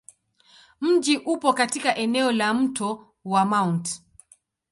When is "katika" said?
1.53-1.95